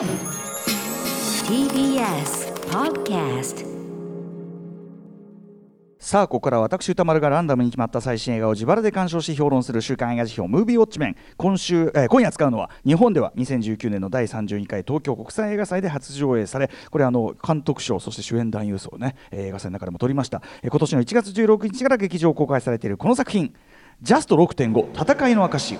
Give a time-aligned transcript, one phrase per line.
[0.00, 0.08] TBS
[2.70, 3.66] Podcast
[5.98, 11.16] さあここから私歌丸がランダムに決まった最新映画を自腹で鑑賞し評論する週刊映画辞表ムービーウォッチメン。
[11.36, 23.52] 今週、えー今夜使うのは日本では2019年の第32回東京国際映画祭で初上映されこれあの監督賞そして主演男優賞をね、えー映画祭の中でも取りました、えー今年の1月16日から劇場公開されているこの作品
[24.00, 25.76] 「ジャスト6.5戦いの証」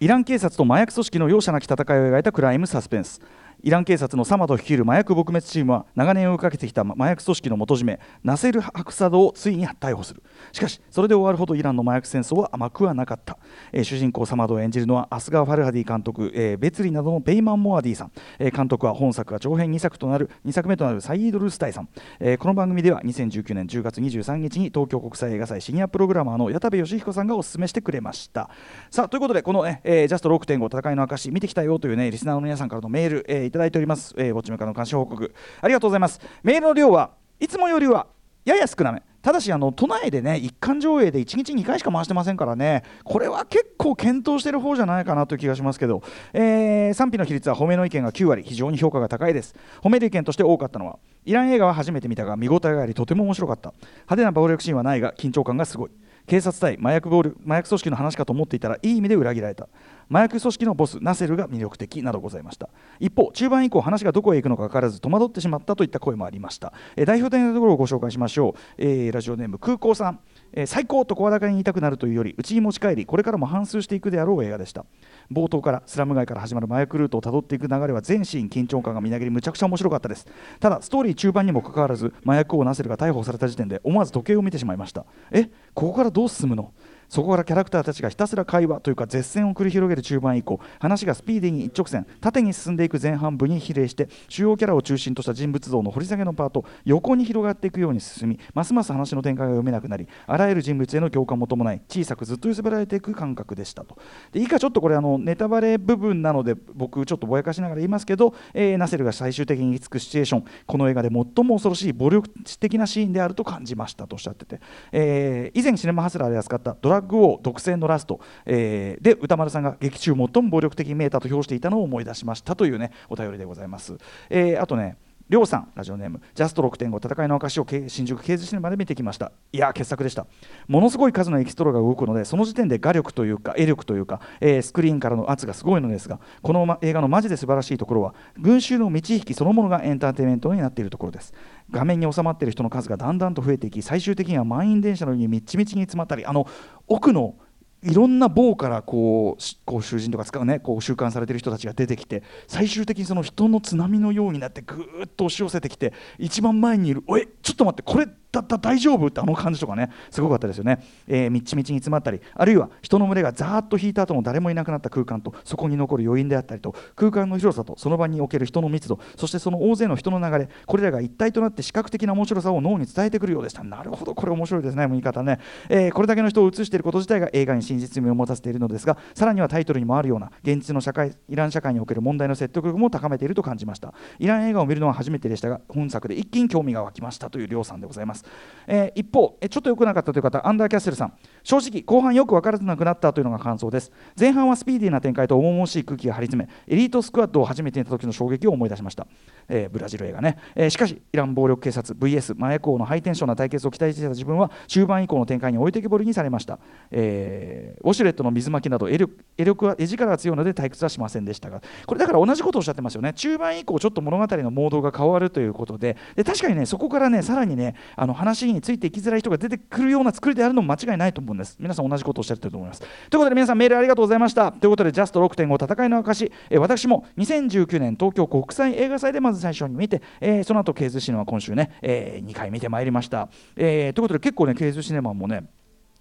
[0.00, 3.20] イラン警察と麻薬組織の容赦なき戦いを描いたクライムサスペンス。
[3.64, 10.22] イラン警察のサマド率いる麻薬撲滅チームは長年追いかけてきた麻薬組織の元締めナセル・ハクサドをついに逮捕する。
[10.52, 13.38] しかしそれで終わるほどイランの麻薬戦争は甘くはなかった、
[13.72, 21.88] えー主人公サマドを演じるのはアスガー・ファルハディ監督、えーベツリなどのペイマン・モアディさん、えー監督は本作が長編2作となる2作目となるサイード・ルスタイさん、
[22.20, 28.50] えーこの番組では2019年10月23日に東京国際映画祭シニアプログラマーの矢田部義彦さんがお勧めしてくれました。
[28.90, 35.32] さあということでこの、ねえージャスト6.5戦いの証見てきたよというねリスナーの皆さんからのメール、えーただいております、えー、ウォッチメーカの監視報告。
[35.60, 36.20] ありがとうございます。
[36.42, 38.08] メールの量はいつもよりは
[38.44, 39.00] やや少なめ。
[39.22, 42.82] ただしあの都内でね一貫上映で1日2回しか回してませんからね。
[43.04, 48.42] これは結構検討してる方じゃないかなという気がしますけど、えー賛否の比率は褒めの意見が9割。
[48.42, 49.54] 非常に評価が高いです。
[49.82, 53.72] 褒める意見として多かったのはイラン映画は初めて見たが見応えがありとても面白かった。
[53.92, 55.90] 派手な暴力シーンはないが緊張感がすごい。
[56.26, 59.68] 警察対麻薬暴力麻薬組織の話かと思っていたらいい意味で裏切られた。
[60.08, 62.68] 麻薬組織のボスナセルが魅力的などございました。
[63.00, 70.20] 一方中盤以降話がどこへ行くのか分からず戸惑ってしまったといった声もありました、えー代表的なところをご紹介しましょう、えーラジオネーム空港さん、
[70.52, 74.84] え最高と声高に言いたくなるというよりうちに持ち帰りこれからも反芻していくであろう映画でした。
[75.32, 80.26] 冒頭からスラム街から始まる麻薬ルートをたどっていく流れは全シーン緊張感がみなぎりむちゃくちゃ面白かったです。
[80.60, 85.06] ただストーリー中盤にもかかわらず麻薬王ナセルが逮捕された時点で思わず時計を見てしまいました。
[85.30, 86.72] えここからどう進むの？
[87.08, 103.98] そこからキャラクターたちがひたすら会話というか絶戦を繰り広げる中盤以降話がスピーディーに一直線縦に進んでいく前半部に比例して主要キャラを中心とした人物像の掘り下げのパート横に広がっていくように進みますます話の展開が読めなくなりあらゆる人物への共感も伴い小さくずっと揺さぶられていく感覚でしたと。
[104.32, 112.28] で以下ちょっとこれあのネタバレ部分なので僕ちょっとぼやかしながら言いますけど、えーナセルが最終的に行き着くシチュエーションこの映画で最も恐ろしい暴力
[112.58, 114.60] 的なシーンであると感じましたとおっしゃってて、
[114.92, 123.96] えー以前シネマハスラーで扱ったドラッグ王独占のラスト、えーで歌丸さんが劇中最も暴力的に見えたと評していたのを思い出しましたというねお便りでございます、
[124.30, 124.96] えーあとね
[125.30, 129.32] りょうさんラジオネームジャスト6.5戦いの証を新宿刑事シネマで見てきました。
[129.52, 130.26] いや傑作でした。
[130.68, 141.32] ものすごい数のエキストラが動くのでその時点で画力というか絵力というか、えースクリーンからの圧がすごいのですがこのま映画のマジで素晴らしいところは群衆の満ち引きそのものがエンターテインメントになっているところです。
[141.70, 146.46] 画面に収まっている人の数がだんだんと増えていき最終的には満員電車のようにみっちみちに詰まったりあの
[146.86, 147.36] 奥の
[147.84, 158.08] いろんな棒からこうこう囚人とか使うねこう収監されてる人たちが出てきて最終的にその人の津波のようになってぐーっと押し寄せてきて一番前にいる「おえちょっと待ってこれ
[158.40, 173.64] だだ大丈夫?」ってあの感じとかねすごかったですよね、えーみっちみちに詰まったりあるいは人の群れがざーっと引いた後も誰もいなくなった空間とそこに残る余韻であったりと空間の広さとその場における人の密度そしてその大勢の人の流れこれらが一体となって視覚的な面白さを脳に伝えてくるようでした。
[173.64, 183.94] なるほどこれ面白いですね見方ね、えーこれだけの人を映していること自体が映画に真実味を持たせているのですがさらにはタイトルにもあるような現実の社会イラン社会における問題の説得力も高めていると感じました。
[184.18, 188.23] イラン映画を見るのは初めてでしたが本作で一気に興味が湧きましたというりょうさんでございます、
[188.66, 191.12] えー一方えちょっと良くなかったという方アンダーキャッスルさん。
[191.42, 193.92] 正直後半よく分からなくなったというのが感想です。
[194.18, 199.06] 前半はスピーディーな展開と重々しい空気が張り詰めエリートスクワットを初めて見た時の衝撃を思い出しました、
[199.48, 206.58] えーブラジル映画ね、えーしかしイラン暴力警察 VS 麻薬王のハイテンションな対決を期待していた自分は中盤以降の展開に置いてけぼりにされました、
[206.90, 213.12] えーウォシュレットの水まきなど絵力絵力は絵力が強いので退屈はしませんでしたがこれだから同じことをおっしゃってますよね。
[213.12, 215.96] 中盤以降ちょっと物語のモードが変わるということで。
[216.16, 221.56] で確かにねそこからねさらにねあの話についていきづらい人が出てくるような作りであるのも間違いないと思うんです。
[221.60, 222.80] 皆さん同じことをおっしゃってると思います。
[222.80, 224.52] ということで皆さんメールありがとうございました。
[224.52, 235.44] ということでジャスト6.5戦いの証、え私も2019年東京国際映画祭でまず最初に見て、えーその後ケーズシネマ今週ね、え2回見てまいりました、えーということで結構ねケーズシネマもね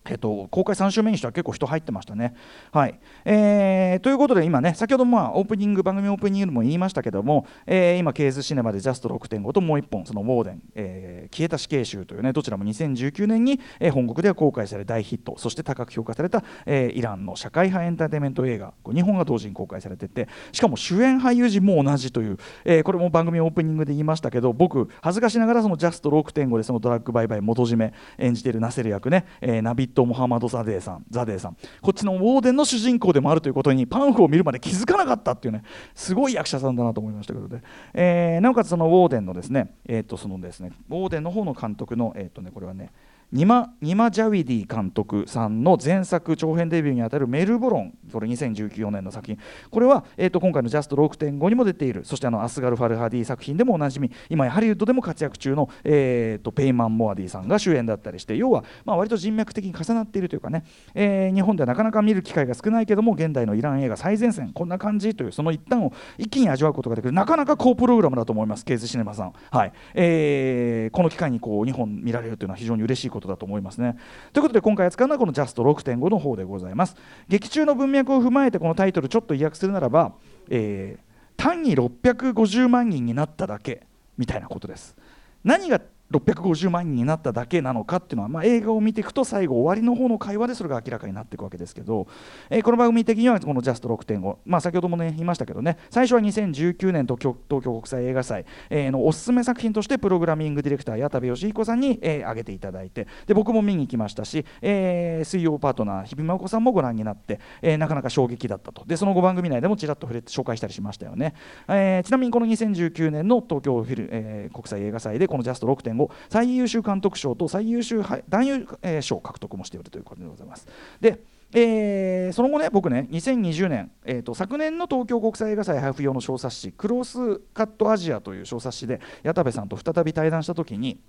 [0.09, 2.33] えっと、公開3週目にしては結構人入ってましたね。
[2.71, 31.57] はいえーということで今ね先ほどまあオープニング番組オープニングでも言いましたけども、えー今ケーズシネマでジャスト6.5ともう1本そのウォーデン、えー消えた死刑囚というねどちらも2019年に、えー本国では公開され大ヒットそして高く評価された、えーイランの社会派エンターテインメント映画日本が同時に公開されててしかも主演俳優陣も同じという、えーこれも番組オープニングで言いましたけど僕恥ずかしながらそのジャスト6.5でそのドラッグ売買元締め演じているナセル役ね、えーナビット・モハマド・ザデーさんザデーさん。
[31.81, 35.63] こっちのウォーデンの主人公でもあるということにパンフを見るまで気づかなかったっていうね
[35.95, 37.61] すごい役者さんだなと思いましたけどね、
[37.93, 42.91] えー、なおかつそのウォーデンのですねえっ、とそのですねウォーデンの方の監督のえっ、とねこれはね
[43.33, 49.39] ニマニマ・ジャウィディ監督さんの前作長編デビューにあたるメルボロンこれ2019年の作品。
[49.71, 52.05] これは、えー、と今回の「ジャスト6.5」にも出ている。
[52.05, 54.11] そしてあのアスガル・ファルハディ作品でもおなじみ。
[54.29, 58.37] 今やハリウッドでも活躍中の、えー、とペイマン・モアディさんが主演だったりして。
[58.37, 60.63] 要は、まあ、割と人脈的に重なっているというかね、
[60.93, 64.51] えー、日本ではなかなか見る機会が少ないけども現代のイラン映画最前線。
[64.53, 67.11] こんな感じというその一端を一気に味わうことができる。
[67.11, 68.63] なかなか好プログラムだと思います。
[68.63, 69.73] ケーズシネマさん、はい。
[69.95, 73.97] えー、この機会にこう2本見られるというのは非常に嬉しいことだと思いますね。
[74.31, 76.95] ということで今回扱うのはこのジャスト6.5の方でございます
[77.27, 80.13] 劇中の文脈を踏まえてこのタイトルちょっと意訳するならば、
[80.49, 81.03] えー、
[81.37, 83.85] 単に650万人になっただけ
[84.17, 84.95] みたいなことです
[85.43, 85.81] 何が
[86.13, 92.07] 650万人になっただけなのかっていうのは、まあ、映画を見ていくと最後終わりの方の会話でそれが明らかになっていくわけですけど、
[92.49, 108.83] えー、この番組的にはこのジャスト6.5、まあ、先ほどもね言いましたけどね最初は2019年東京東京国際映画祭、えー、のおすすめ作品としてプログラミングディレクター矢田部義彦さんに、えー、挙げていただいてで僕も見に行きましたし、えー、水曜パートナー日比真子さんもご覧になって、えー、なかなか衝撃だったと。
[108.85, 111.33] でその後番組内でもちらっと触れて紹介したりしましたよね、
[111.67, 118.67] えー、ちなみにこの2019年の東京フィル、えー、国際映画祭でこのジャスト6.5最優秀監督賞と最優秀男優
[119.01, 120.67] 賞を獲得もしているということでございます。
[120.99, 121.23] で
[121.55, 130.99] えー、その後ね僕ね2020年、えーと、昨年の東京国際映画祭配布用の小冊子「クロスカットアジア」という小冊子で矢田部さんと再び対談したときに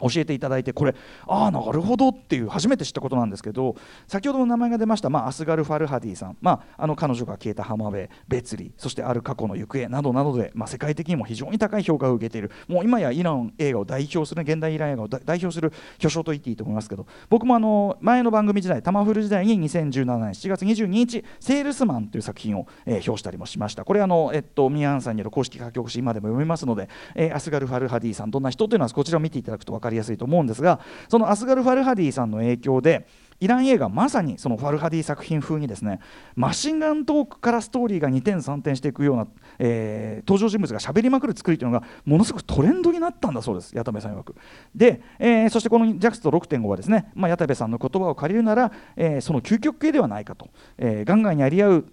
[0.00, 0.94] 教えていただいてこれ
[1.26, 3.76] ああなるほどっていう初めて知ったことなんですけど
[4.06, 12.50] 先ほどの名前が出ました、まあ、アスガル・ファルハディさん、まあ、あの彼女が消えた浜辺別離そしてある過去の行方などなどで、まあ、世界的にも非常に高い評価を受けている。
[12.68, 23.84] もう今やイラン映画を代表する現代イラン映画を代表する巨匠と言っていいと思いますけど僕もあの前の番組時代タマフル時代に2017年7月22日「セールスマン」という作品を、えー、表したりもしました。
[23.84, 33.06] これあの、えっと、ミアンさんによる公式書き起こし今でも読めますので、えー、アスガル・ファルハディさんどんな人というのはこちらを見ていただくと分かりりやすいと思うんですがそのアスガル・ファルハディさんの影響で
[33.40, 36.00] イラン映画まさにそのファルハディ作品風にですね
[36.36, 39.26] マシンガントークからストーリーが2点3点していくような、
[39.58, 43.74] えー、登場人物が喋りまくる作りというのがものすごくトレンドになったんだそうです。
[43.74, 44.34] 矢田部さん曰く。
[44.74, 51.86] で、えー、そしてこのジャクスト6.5はですね、まあ、矢田部さんの言葉を借りるなら、えー、その究極系ではないかと、えー、ガンガンやり合う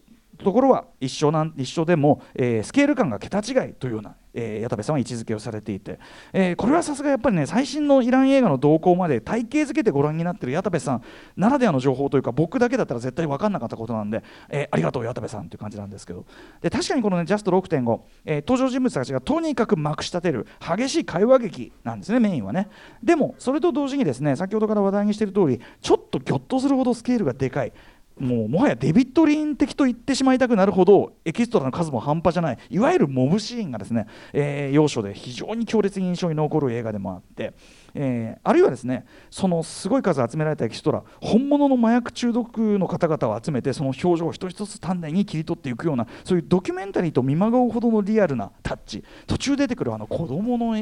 [0.43, 5.99] ところは一緒なん一緒でも、えー、スケール感が桁違いというような、えー、矢田部さんは位置づけをされていて、
[6.31, 11.03] えー、これはさすがやっぱりね最新のイラン映画の動向まで体系づけてご覧になってる矢田部さん
[11.35, 16.25] ならではの情報というか僕だけだったら絶対分かんなかったことなんで、え、ありがとう矢田部さんという感じなんですけど。
[16.61, 22.69] で確かにこのねジャスト6.5、え、登場人物たちがとにかくまくし立てる激しい会話劇なんですねメインはね。
[23.03, 27.73] でもそれと同時にですね先ほどから話題にしている通りちょっとぎょっとするほどスケールがでかい。
[28.19, 37.53] もうもはやデビッド・リーン的と言ってしまいたくなるほどエキストラの数も半端じゃないいわゆるモブシーンがですね、えー、要所で非常に強烈に印象に残る映画でもあって、
[37.93, 50.75] えー、あるいはですねそのすごい数集められたエキストラ本物の麻薬中毒の方々を集めてその表情を一つ一つ丹念に切り取っていくようなそういうドキュメンタリーと見まがうほどのリアルなタッチ途中出てくるあの子供の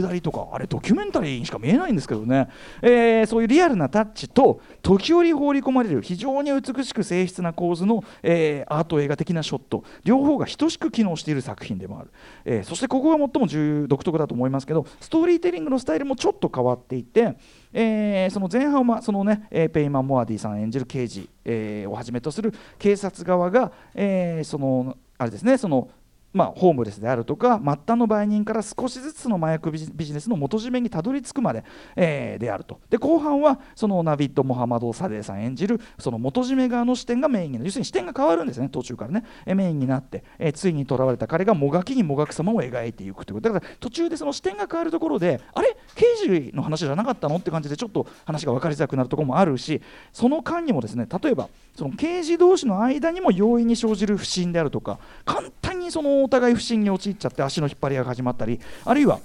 [0.00, 2.48] 下りとかあれドキュメンタリーにしか見えないんですけどね、
[2.80, 9.84] えー、そういうリアルなタッチと時折放り込まれる非常に美しく静筆な構図の、えー、アート映画的なショット。
[10.04, 12.10] 両方が等しく機能している作品でもある、
[12.44, 17.36] えー、そしてここが最も重独特だと思いますけどストーリーテリングのスタイルもちょっと変わっていて、
[17.72, 25.88] えー、その前半はそのね、え、ペイマン・モアディさん演じる刑事、えー、をはじめとする警察側が、えー、そのあれですねその
[26.32, 32.80] まあ、ホームレスであるとか末端の売人から少しずつの麻薬ビジネスの元締めにたどり着くまで、えー、であると。
[32.88, 37.66] で後半はそのナビッド・モハマド・サデーさん演じるその元締め側の視点がメインになる。
[37.66, 45.76] 要するに視点が変わるんですね途中からね、えメインになって、えー、ついに囚われた彼がもがきにもがく様を描いていくということだから途中でその視点が変わるところであれ？
[45.94, 47.36] 刑事の話じゃなかったの？
[47.36, 59.20] って感じでちょっと話が分かりづらくなるところもあるしその間にもですね例えばその刑事同士の間にも容易に生じる不信であるとか簡単にそのお互い不信に陥っちゃって足の引っ張り合いが始まったりあるいは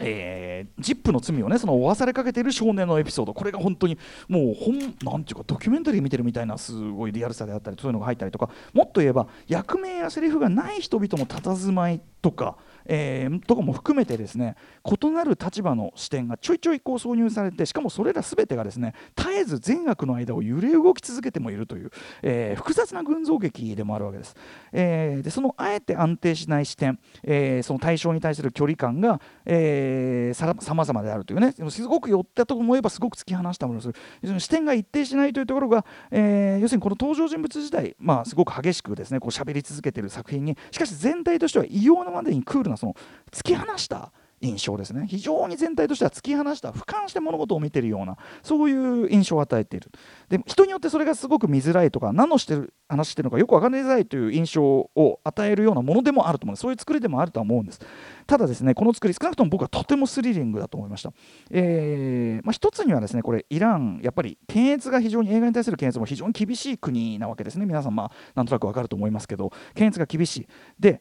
[0.00, 12.56] えー、ジップの罪をねその負わされかけている少年のエピソードこれが本当にもう本なんていうかドキュメンタリー見てるみたいなすごいリアルさであったりそういうのが入ったりとかもっと言えば役名やセリフがない人々の佇まいとか、
[12.88, 21.90] えー、とかも含めてですね異なる立場の視点がちょいちょいこう挿入されてしかもそれら全てがですね絶えず善悪の間を揺れ動き続けてもいるという、
[22.22, 24.34] えー、複雑な群像劇でもあるわけです、
[24.72, 33.94] えー、でそのあえて安定しない視点、えー、その対象に対する距離感が、えー、さまざまであるというねすごく寄ったと思えばすごく突き放したものをする。
[34.40, 42.94] 視点が一定しないというところが、えー、要するにこの登場人物自体、まあ、すごく激しくですねこう喋り続けている作品にしかし全体としては異様なまでにクールなその
[43.30, 45.06] 突き放した印象ですね。
[45.08, 49.90] 非常に全体としては突き放した俯瞰して物事を見ているようなそういう印象を与えている。
[50.28, 56.60] で人によってそれがすごく見づらいとか何のしてる話してるのかよく分かりづらいという印象を与えるようなものでもあると思うんです。
[56.60, 57.80] そういう作りでもあるとは思うんです。
[58.28, 61.12] ただですねこの作り少なくとも僕はとてもスリリングだと思いました、
[61.50, 67.66] えーまあ、一つにはですねこれイランやっぱり検閲が非常に映画に対する検閲も非常に厳しい国なわけですね。
[67.66, 70.48] 皆さんまあなんとなく分かると思いますけど検閲が厳しい。
[70.78, 71.00] で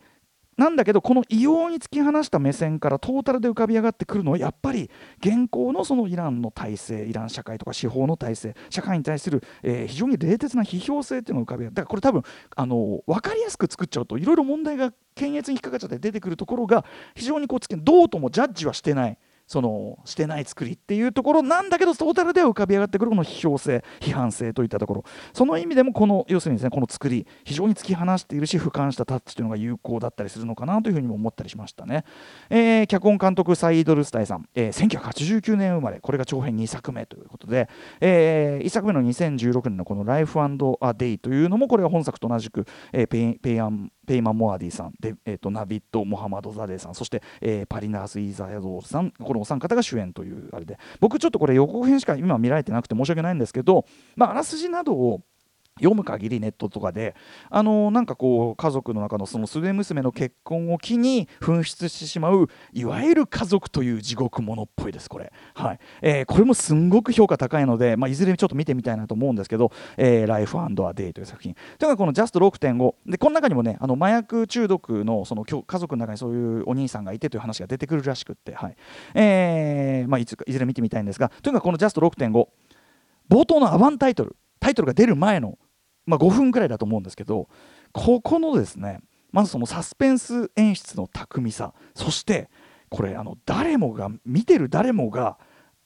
[0.57, 11.75] なんだけどこの異様に突き放した目線からトータルで浮かび上がってくるのはやっぱり現行のそのイランの体制イラン社会とか司法の体制社会に対する、えー、非常に冷徹な批評性っていうのが浮かび上がる。
[11.75, 12.23] だからこれ多分
[12.55, 16.85] あの分かりやすく作っちゃうといろいろ問題が検閲に引っかかっちゃって出てくるところが
[17.15, 19.17] 非常にこうつけどうともジャッジはしてない。
[19.48, 25.04] そのしてない作りっていうところなんだけどトータルでは浮かび上がってくるこの批評性批判性といったところ。
[25.34, 32.04] その意味でもこの要するにですねこの作り非常に突き放しているし俯瞰したタッチというのが有効だったりするのかなというふうにも思ったりしましたね、
[32.50, 36.00] えー、脚本監督サイード・ルスタイさん、えー、1989年生まれ。
[36.00, 37.70] これが長編2作目ということで、
[38.01, 50.79] えー、1作目の2016年のこの「ライフアデイ」というのもこれが本作と同じく、えー、ペイ、ペイマン、ペイマン・モアディさんで、えーと、ナヴィド・モハマドザデーさんそして、えー、パリナーズ・イザドヤールさんこのお三方が主演というあれで。
[50.99, 53.85] 僕ちょっとこれ予告編しか今見られてなくて申し訳ないんですけど、
[54.15, 55.21] まあ、あらすじなどを
[55.77, 57.15] 読む限りネットとかで
[57.50, 65.79] あのなんかこう家族の中のその末娘の結婚を機に噴出してしまういわゆる家族という地獄ものっぽいですこれ、はい。
[66.01, 71.53] えー、これもすんごく評価高いので、まあ、いずれちょっと見てみたいなと思うんですけど「えー、ライフアデイ」という作品。
[71.53, 78.75] というのがこの「ジャスト6.5」でこの中にもねあの麻薬中毒のその家族の中にそういうお兄さんがいてという話が出てくるらしくって、はい。
[79.15, 82.48] えーまあ、いついずれ見てみたいんですがとにかくこの「ジャスト6.5」
[83.29, 84.36] 冒頭のアバンタイトル。
[84.60, 85.57] タイトルが出る前の
[86.07, 87.47] まあ、5分くらいだと思うんですけど
[87.91, 92.49] ここのですねまずそのサスペンス演出の巧みさそして
[92.89, 95.37] これあの誰もが見てる誰もが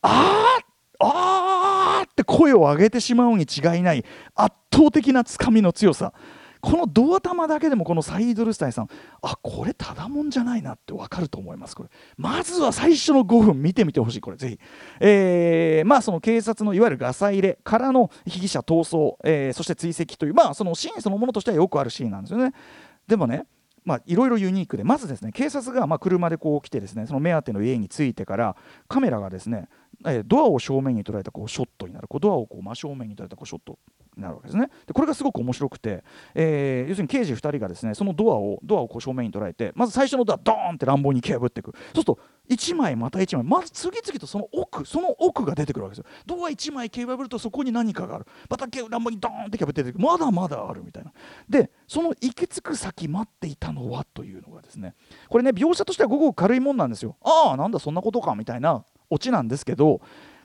[0.01, 0.63] あー
[1.03, 6.13] あーって声を上げてしまうに違いない圧倒的なつかみの強さ。
[6.61, 8.87] このドア玉だけでもこのサイドルスタイさん
[9.21, 11.75] あこれただもんじゃないなって分かると思います。
[11.75, 11.89] これ。
[12.17, 14.59] まずは最初の5分見てみてほしいこれぜひ、
[14.99, 22.53] えー、まあその警察のいわゆるガサ入れからの被疑者逃走、えー、そして追跡というまあそのシーンそのものとしてはよくあるシーンなんですよね。
[23.07, 23.45] でもね
[23.83, 28.55] まあ、いろいろユニークでまずですね警察がまあ車でこう来てですねその目当ての家に着いてから
[28.87, 29.69] カメラがですね
[30.25, 33.79] ドアを正面に捉えたこうショットになるこうドアをこう真正面に捉えたこうショット。
[34.17, 34.69] なるわけですね。
[34.85, 36.03] でこれがすごく面白くて、
[36.35, 41.71] えー、要するに刑事2人がですねそのドアをドアをこう正面に捉えてまず最初のドアドーンって乱暴に蹴破っていく。
[41.71, 46.11] そうすると1枚また1枚まず次々とその奥その奥が出てくるわけですよ。
[46.25, 48.25] ドア1枚蹴破るとそこに何かがある。
[48.49, 50.05] また乱暴にドーンって蹴破って出てくる。
[50.05, 51.13] まだまだあるみたいな。
[51.47, 54.95] でその行き着く先待っていたのはというのがですね
[55.29, 57.15] これね描写としてはごく軽いもんなんですよ。
[57.21, 60.01] ああなんだそんなことかみたいなオチなんですけど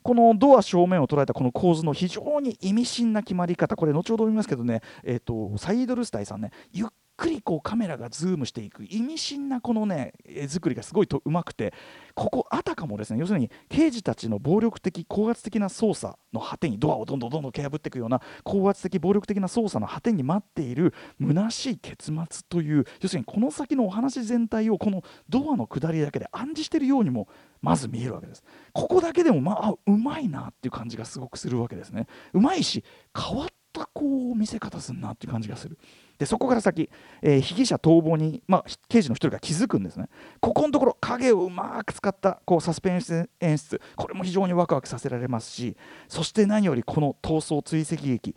[0.07, 3.75] このドア正面を捉えたこの構図の非常に意味深な決まり方。
[3.75, 6.53] これ後ほど見ますけどね、えーと、サイード・ルスタイさんね。
[6.71, 6.87] ゆっ
[7.17, 11.73] くりこうカメラがズームしていく意味深なこのね絵作りがすごいとうまくて
[12.15, 27.29] ここあたかもですね要するに刑事たちの暴力的高圧的な捜査の果てにドアをどんどんどんどん蹴破っていくような高圧的暴力的な捜査の果てに待っている虚しい結末という要するにこの先のお話全体をこのドアの下りだけで暗示しているようにも
[27.63, 32.85] まず見えるわけですここだけでもまあうまいなっていう感じがすごくするわけですねうまいし
[33.17, 35.79] 変わったこう見せ方すんなっていう感じがする
[36.19, 36.89] でそこから先、
[37.23, 40.09] えー、被疑者逃亡に、まあ、刑事の一人が気づくんですね
[40.41, 45.77] ここのところ影をうまく使ったこうサスペンス演出これも非常にワクワクさせられますし
[46.09, 48.35] そして何よりこの逃走追跡劇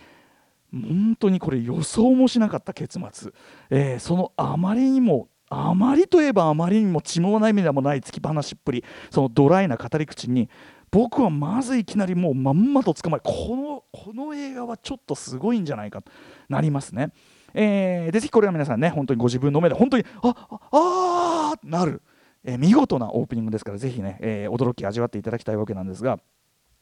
[0.72, 3.32] 本当にこれ予想もしなかった結末、
[3.70, 10.48] えー、そのあまりにもあまりといえばあまりにも血も涙もない突き放しっぷりそのドライな語り口に
[10.92, 16.12] 僕はまずいきなりもうまんまと捕まえこのこの映画はちょっとすごいんじゃないかと
[16.50, 17.12] なりますね。
[17.54, 20.36] えー、でぜひこれは皆さんね本当にご自分の目で本当にあ
[20.72, 22.02] ああなる、
[22.44, 26.20] えー、見事なオープニングですからぜひね、えー、驚き味わっていただきたいわけなんですが。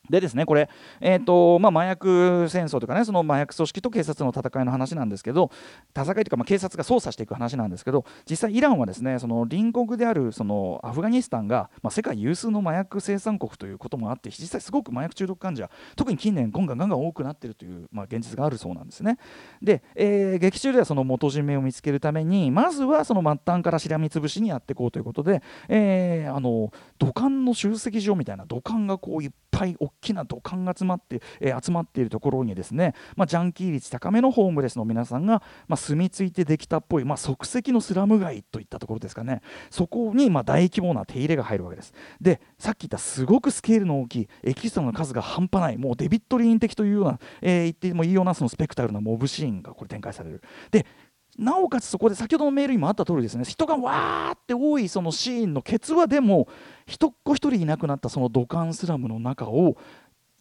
[0.09, 0.69] でですねこれ、
[1.01, 5.51] えーとまあ、麻薬戦争とかねその麻薬組織と警察の戦いの話なんですけど
[5.95, 19.17] 戦いというか、まあ、警察が捜査していく話なんですけど実際イランはですねその隣国であるそのアフガニスタンが、まあ、世界有数の麻薬生産国ということもあって実際すごく麻薬中毒患者特に近年ガンガンガンガン多くなっているという、まあ、現実があるそうなんですね。
[19.61, 39.41] で、えー、劇中ではその元締めを見つけるためにまずはその末端からしらみつぶしにやっていこうということで、えー、あの土管の集積場みたいな土管がこういっぱい大きな土管が集まって、えー、集まっているところにですね、まあ、ジャンキー率高めのホームレスの皆さんが、まあ、住み着いてできたっぽい、まあ、即席のスラム街といったところですかね。
[39.69, 41.93] そこにま大規模な手入れが入るわけです。
[42.21, 50.41] でさっき言ったすごくスケールの大きいエキストラの数が半端ないもうデビッド・リーン的というような、えー、言ってもいいようなそのスペクタルなモブシーンがこれ展開される。
[50.71, 50.85] で
[51.37, 53.43] なおかつそこで先ほどのメールにもあった通りですね。
[53.43, 56.47] 人がわーって多いそのシーンのケツは、でも
[56.85, 59.77] 人っ子一人いなくなったその土管スラムの中を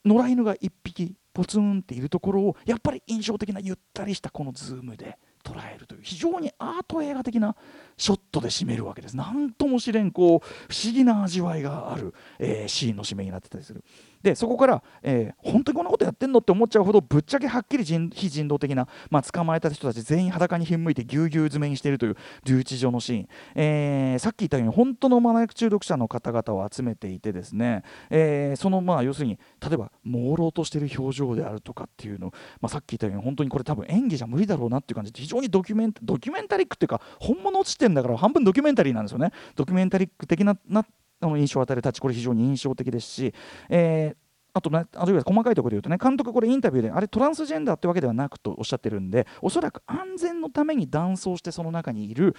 [0.05, 5.19] 野良犬が1匹ポツンっているところをやっぱり印象的なゆったりしたこのズームで。
[5.47, 7.55] 捉えるという非常にアート映画的な
[7.97, 9.17] ショットで締めるわけです。
[9.17, 13.85] 何とも知れんこう不思議な味わいがある、えー、シーンの締めになってたりする。
[14.23, 35.13] でそこから、えー、本当にこんなことやってんのって思っちゃうほどぶっちゃけはっきり人非人道的な、まあ、捕まえた人たち全員裸にひんむいてぎゅうぎゅう詰めにしているという留置場のシーン、えー、さっき言ったように本当の麻薬中毒者の方々を集めていてですね、えー、そのまあ要するに例えば朦朧としている表情であるとかっていうの、まあ、さっき言ったように本当にこれ多分演技じゃ無理だろうなっていう感じ。
[35.13, 39.33] で非常にドキュメンドキュメンタリックっていうか本物落ちてんだから半分ドキュメンタリーなんですよね。
[39.55, 40.85] ドキュメンタリック的なな
[41.21, 43.35] あの印象を与えるタッチこれ非常に印象的ですし、
[43.69, 44.17] えー、
[44.53, 52.35] あと、ね、あるいは細かいところで言うとね監督これインタビューであれトランスジェンダーってわけではなくとおっしゃってるんでおそらく安全のために断層してその中にいる、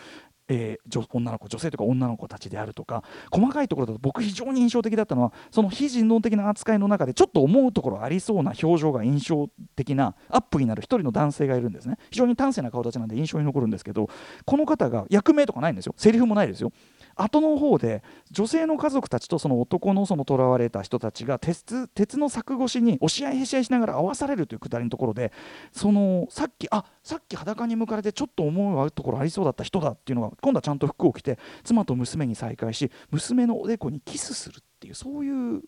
[0.49, 11.97] えー、女の子女性とか女の子たちであるとか細かいところだと僕非常に印象的だったのはその非人道的な扱いの中でちょっと思うところありそうな表情が印象的なアップになる一人の男性がいるんですね。
[12.09, 14.09] 非常に端正な顔立ちなんで印象に残るんですけど
[14.45, 15.93] この方が役名とかないんですよ。
[15.97, 16.71] セリフもないですよ。
[17.15, 25.31] 後の方で女性の家族たちとその男のその囚われた人たちが鉄鉄の柵越しに押し合いへし合いしながら合わされるというくだりのところで
[25.71, 35.61] そのさっきあさっき裸に向かれてちょっと思うところありそうだった人だっていうのが今度はちゃんと服を着て妻と娘に再会し娘のおでこにキスするっていうそういう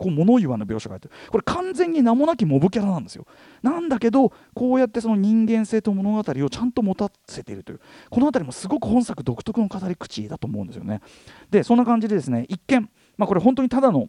[0.00, 1.14] こう物言わぬ描写が入ってる。
[1.30, 3.26] これ完全に名もなきモブキャラなんですよ。
[3.62, 7.80] なんだけどこうやってその人間性と物語をちゃんと持たせているという。
[8.08, 11.02] この辺りもすごく本作独特の語り口だと思うんですよね。
[11.50, 14.08] でそんな感じでですね一見まあこれ本当にただの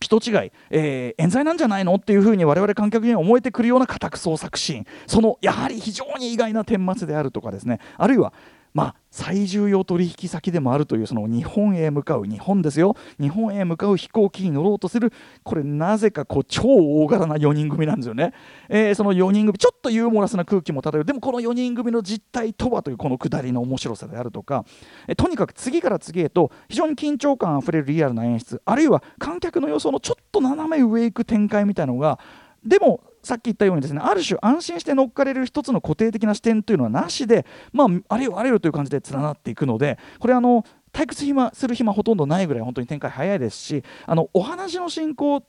[0.00, 4.86] 人違い、えー、冤罪なんじゃないのっていうふうに我々観客には思えてくるような家宅捜索シーン。
[5.06, 7.78] そのやはり非常に意外な顛末であるとかですね。
[7.98, 8.32] あるいは
[8.72, 12.96] まあ、最重要取引先でもあるというその日本へ向かう日本ですよ。
[13.20, 18.32] 日本へ向かう飛行機に乗ろうとするこれなぜかこう超大柄な4人組なんですよね、
[18.68, 21.04] えー、その4人組ちょっとユーモラスな空気も漂う。
[21.04, 24.64] でもこの4人組の実態とはというこのくだりの面白さであるとか、
[25.08, 32.20] えー、とにかく次から次へと非常に緊張感あふれるリアルな演出あるいは観客の予想のちょっと斜め上行く展開みたいなのが
[32.64, 45.44] でもさっき言ったようにですねある種安心して乗っかれる一つの固定的な視点というのはなしで、まあ、あれよあれよという感じで連なっていくのでこれあの退屈暇する暇ほとんどないぐらい本当に展開早いですしあのお話の進行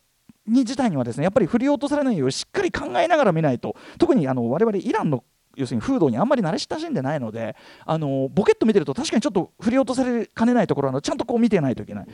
[0.48, 5.24] に自体にはですねやっぱり振り落とされないようにしっかり考えながら見ないと特にあの我々イランの
[5.56, 7.56] 要するに風土にあんまり慣れ親しんでないので
[7.86, 12.08] あのボケッと見てると確かにちょっと振り落とされかねないところはちゃんとこう見てないといけない。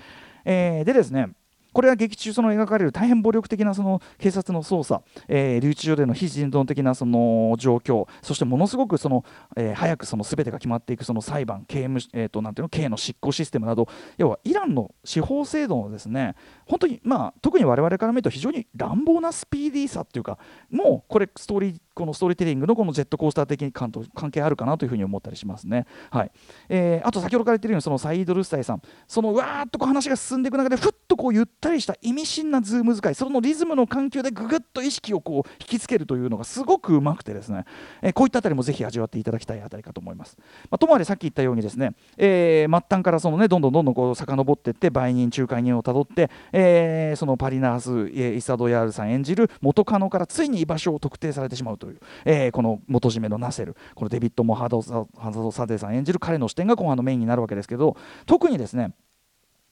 [0.46, 1.30] えー、でですね
[1.78, 9.24] これは劇中その描かれる大変暴力的なその警察の捜査、えー、留置所での非人道的なその状況そしてものすごくその、
[9.56, 13.88] えー、早くその全てが決まっていくその裁判刑務、えーと、なんていうの刑の執行システムなど
[14.18, 16.34] 要はイランの司法制度のですね
[16.66, 20.40] 本当にまあ特に我々から見ると非常に乱暴なスピーディーさっていうか
[20.72, 23.92] もうこれストーリーこのストーリーテリングのこのジェットコースター的に関
[24.32, 25.88] 係あるかなというふうに思ったりしますね。
[26.12, 26.32] はい
[26.70, 37.66] えー、あと先ほどから言ってるようにそのサイード・ルスタイさんそのわーっとこう話が進んでいく中でふっとこうゆったりした意味深なズーム使いそのリズムの緩急でぐぐっと意識をこう引きつけるというのがすごくうまくてですね、
[38.04, 40.38] えー、こういったあたりもぜひ味わっていただきたいあたりかと思います。
[40.70, 57.96] まあ、ともあれさっき言ったようにですね、えー、末端からそのねどんどんどんどんこう遡っていって売人仲介人をたどって、えー、そのパリナーズ・イザドヤールさん演じる元カノからついに居場所を特定されてしまうという、えー、この元締めのナセルこのデビッド・モハド・ハザド・サデーさん演じる彼の視点が後半のメインになるわけですけど
[58.26, 58.94] 特にですね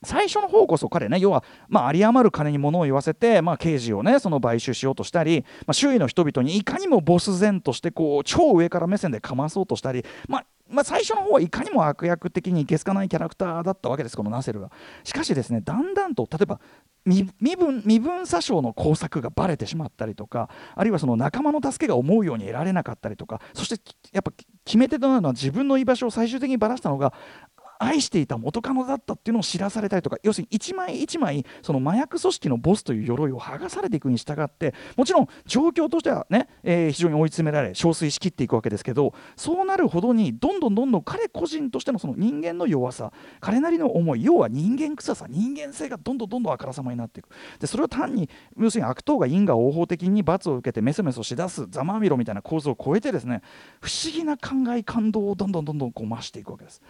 [0.03, 14.71] 最初の方こそ彼ね要は、まあ、有り余る金に物を言わせて、まあ、刑事をねその買収しようとしたり、まあ、周囲の人々にいかにもボス然としてこう超上から目線でかまそうとしたり、まあ、まあ、最初の方はいかにも悪役的にいけすかないキャラクターだったわけですこのナセルは。
[15.03, 16.59] しかしですねだんだんと例えば
[17.05, 17.23] 身
[17.55, 23.79] 分身分詐称の工作がばれてしまったりとかあるいはその仲間の助けが思うように得られなかったりとかそして
[24.11, 24.31] やっぱ
[24.65, 27.13] 決め手となるのは自分の居場所を最終的にばらしたのが
[27.79, 53.41] 愛していた元カノだったっていうのを知らされたりとか要するに一枚一枚その麻薬組織のボスという鎧を剥がされていくに従ってもちろん状況としてはね、えー、非常に追い詰められ憔悴しきっていくわけですけどそうなるほどにどんどんどんどん彼個人としてのその人間の弱さ彼なりの思い要は人間臭さ人間性がどんどんどんどんあからさまになっていくでそれを単に要するに悪党が因果応報的に罰を受けてメソメソしだすざまみろみたいな構図を超えてですね
[53.81, 56.81] 不思議な考え感動をどんどんどんどんこう増していくわけです。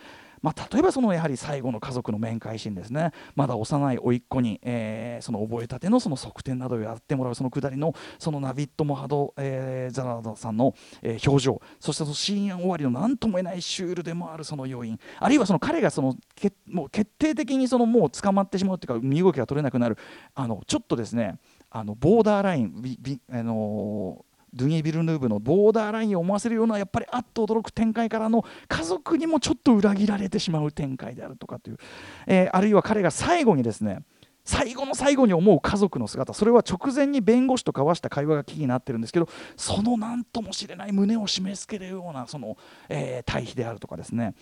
[0.46, 3.14] まあ、例えばそのやはり最後の家族の面会シーンですね。
[3.36, 11.62] まだ幼い甥っ子に、えー、その覚えたてのその側転などをやってもらうそのくだりのそのナビット・モハド、えー、ザラダさんの、えー、表情。
[11.80, 19.98] そしてその深夜終わりの何とも言えないシュールでもあるその要因あるいはその彼がそのけもう決定的にそのもう捕まってしまうというか身動きが取れなくなる
[20.36, 21.40] あのちょっとですね
[21.72, 22.84] あのボーダーライン
[23.32, 31.78] あのードゥニー・ビルヌーブのボーダーラインを思わせるようなやっぱりあっと驚く展開からの家族にもちょっと裏切られてしまう展開であるとかという、
[32.26, 34.00] えー、あるいは彼が最後にですね
[34.46, 39.28] 最後の最後に思う家族の姿それは直前に弁護士と交わした会話がキーになってるんですけど
[39.58, 42.56] その何とも知れない胸を締め付けるようなその、
[42.88, 44.36] えー、対比であるとかですね。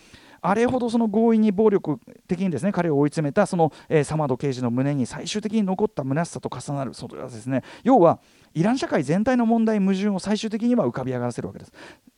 [0.45, 8.19] あれほどその強引に暴力的にですね彼を追い詰めたその、えー、サマド刑事の胸に最終的に残った虚しさと重なるそれはですね要は
[8.53, 11.71] イラン社会全体の問題矛盾を最終的には浮かび上がらせるわけです。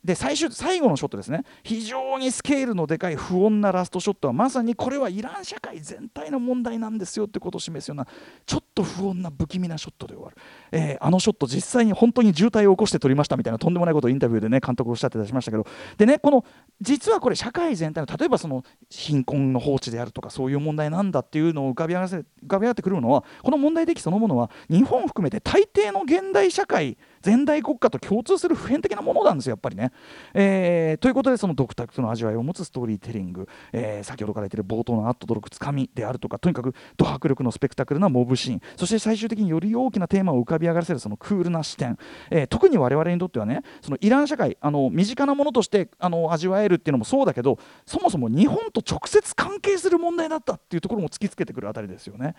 [0.06, 1.42] で最終最後のショットですね。
[1.64, 8.06] 非常にスケールのでかい不穏なラストショットはまさにこれはイラン社会全体の問題なんですよってことを示すような
[8.46, 10.36] ちょっと不穏な不気味なショットで終わる、
[10.70, 15.66] えー、あのショット実際に本当に渋滞を起こして撮りましたみたいなとんでもないことをインタビューでね監督おっしゃってたしましたけど。
[15.98, 16.44] でねこの
[16.80, 29.90] 実はこれ社会全体の例えばその貧困の放置であるとかそういう問題なんだっていうのを浮かび上がせ浮かび上がってくるのはこの問題的そのものは日本を含めて大抵の現代社会前代国家と共通する普遍的なものなんですよやっぱりね。
[30.32, 41.98] えー、ということでその独特の味わいを持つストーリーテリング、えー、先ほどから言ってる冒頭のあっと驚くつかみであるとかとにかくド迫力のスペクタクルなモブシーンそして最終的により大きなテーマを浮かび上がらせるそのクールな視点、
[42.30, 52.34] えー、特に我々にとってはねそのイラン社会あの身近なものとしてあの味わえるっていうのもそうだけどそもそも日本と直接関係する問題だったっていうところも突きつけてくるあたりですよね。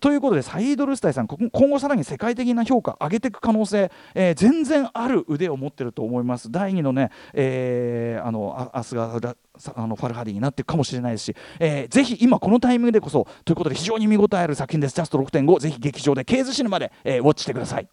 [0.00, 6.50] ということでサイード・ルスタイさん今後さらに世界的な評価上げていく可能性、えー、全然ある腕を持ってると思います。
[6.50, 9.36] 第2のね、えー、あの明日が
[9.74, 14.94] あのファルハディになっていくかもしれないですし、えー、ぜひ今このタイミングでこそということで非常に見応えある作品です。
[14.94, 17.88] ジャスト6.5ぜひ劇場でケーズシネマで、えー、ウォッチしてください。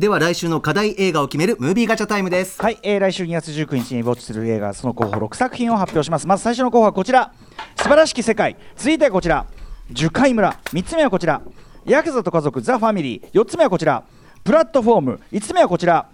[0.00, 2.62] では来週の課題映画を決めるムービーガチャタイムです。
[2.62, 6.26] はい、えー、来週2月19日にウォッチする映画その候補6作品を発表します。
[6.26, 7.34] まず最初の候補はこちら。
[7.76, 8.56] 素晴らしき世界。
[8.76, 9.44] 続いてはこちら。
[9.90, 10.58] 樹海村。
[10.72, 11.42] 3つ目はこちら
[11.90, 13.40] ヤクザと家族ザ・ファミリー。
[13.40, 14.04] 4つ目はこちら。
[14.44, 15.20] プラットフォーム。
[15.32, 16.06] 5つ目はこちら。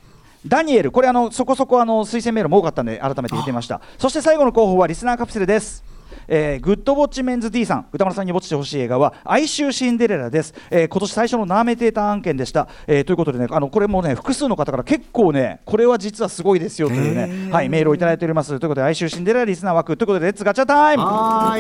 [0.47, 0.91] ダニエル。
[0.91, 3.83] これあのそこそこあの推薦メールも多かったんで改めて言ってみました。
[3.99, 5.85] そして最後の候補はリスナーカプセルです。
[6.29, 7.87] えー、グッドウォッチメンズ D さん。
[7.92, 18.49] 宇多丸さんにウォッチしてほしい映画は哀愁シンデレラです、えー、今年最初のナーメテーター案件でした、えー、ということでねあのこれもね複数の方から結構ねこれは実はすごいですよというねはいメールをいただいております。
[18.49, 19.97] ということで哀愁シンデレラリスナー枠。
[19.97, 21.03] ということでレッツガチャタイム。
[21.05, 21.59] は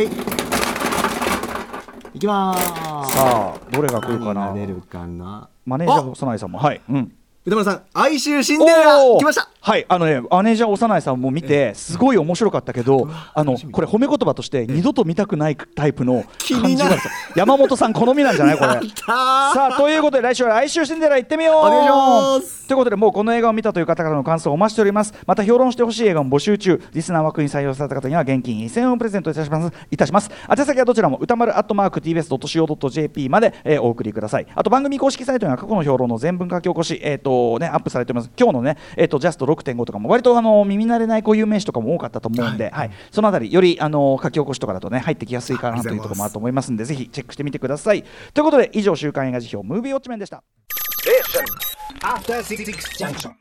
[2.16, 2.54] いいきま
[3.06, 3.12] す。
[3.12, 4.54] さあどれが来るかな？
[4.54, 5.50] 出るかな？
[5.66, 6.58] マネージャー細内さんも。
[6.58, 7.12] はい、うん
[7.46, 9.48] 歌丸さん哀愁シンデレラ来ました。
[9.60, 17.12] はいあのねマネージャー幼いさんも見てすごい面白かったけど、あのこれ褒め言葉として二度と見たくないタイプの感じなんですよ。
[17.36, 18.72] 山本さん好みなんじゃないこれ。
[19.06, 21.56] さあということで来週は哀愁シンデレラ行ってみよう。
[21.58, 22.66] お願いします。
[22.66, 25.14] ということでもうこの映画を見たという方からの感想をお待ちしております。
[25.24, 26.82] また評論してほしい映画も募集中。
[26.92, 29.72] リスナー枠に採用された方には現金2000円をプレゼントいたします。
[29.90, 30.32] いたします。
[30.50, 34.46] 宛先はどちらも歌丸アットマーク TBS.CO.JP まで、えー、お送りください。
[34.54, 50.42] あと番組公式サイトには過去の評論の全文書き起こしえっ、ー、とねアップされてます今日のねえっ、ー、とジャスト6.5とかも割とあの耳慣れない固有名詞とかも多かったと思うんで、はい、はい、そのあたりよりあの書き起こしとかだとね入ってきやすいかなというところもあると思いますんでぜひチェックしてみてくださいということで以上週刊映画辞表ムービーウォッチメンでした。
[52.02, 53.32] After 66 junction.